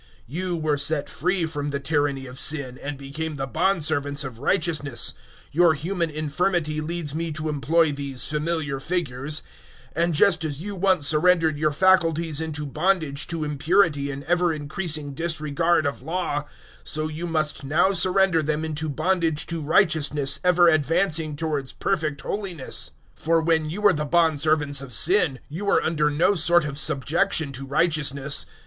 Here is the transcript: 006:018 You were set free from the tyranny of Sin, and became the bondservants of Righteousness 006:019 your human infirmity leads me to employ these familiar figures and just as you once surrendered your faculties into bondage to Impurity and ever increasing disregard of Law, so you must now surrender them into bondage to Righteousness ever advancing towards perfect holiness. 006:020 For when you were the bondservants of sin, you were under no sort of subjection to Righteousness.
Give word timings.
006:018 0.27 0.35
You 0.35 0.57
were 0.57 0.77
set 0.79 1.09
free 1.09 1.45
from 1.45 1.69
the 1.69 1.79
tyranny 1.79 2.25
of 2.25 2.39
Sin, 2.39 2.79
and 2.81 2.97
became 2.97 3.35
the 3.35 3.47
bondservants 3.47 4.25
of 4.25 4.39
Righteousness 4.39 5.13
006:019 5.49 5.49
your 5.51 5.73
human 5.75 6.09
infirmity 6.09 6.81
leads 6.81 7.13
me 7.13 7.31
to 7.33 7.47
employ 7.47 7.91
these 7.91 8.25
familiar 8.25 8.79
figures 8.79 9.43
and 9.95 10.15
just 10.15 10.43
as 10.43 10.59
you 10.59 10.75
once 10.75 11.05
surrendered 11.05 11.55
your 11.59 11.71
faculties 11.71 12.41
into 12.41 12.65
bondage 12.65 13.27
to 13.27 13.43
Impurity 13.43 14.09
and 14.09 14.23
ever 14.23 14.51
increasing 14.51 15.13
disregard 15.13 15.85
of 15.85 16.01
Law, 16.01 16.45
so 16.83 17.07
you 17.07 17.27
must 17.27 17.63
now 17.63 17.91
surrender 17.93 18.41
them 18.41 18.65
into 18.65 18.89
bondage 18.89 19.45
to 19.45 19.61
Righteousness 19.61 20.39
ever 20.43 20.67
advancing 20.67 21.35
towards 21.35 21.71
perfect 21.73 22.21
holiness. 22.21 22.89
006:020 23.19 23.23
For 23.23 23.39
when 23.41 23.69
you 23.69 23.81
were 23.81 23.93
the 23.93 24.07
bondservants 24.07 24.81
of 24.81 24.93
sin, 24.95 25.39
you 25.47 25.63
were 25.63 25.83
under 25.83 26.09
no 26.09 26.33
sort 26.33 26.65
of 26.65 26.79
subjection 26.79 27.51
to 27.51 27.67
Righteousness. 27.67 28.47